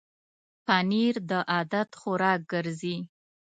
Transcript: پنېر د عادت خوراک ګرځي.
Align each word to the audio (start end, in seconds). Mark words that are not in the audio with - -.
پنېر 0.65 1.15
د 1.29 1.31
عادت 1.51 1.89
خوراک 1.99 2.39
ګرځي. 2.53 2.97